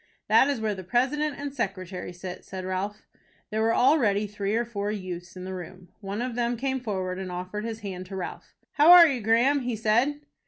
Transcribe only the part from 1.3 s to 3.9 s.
and secretary sit," said Ralph. There were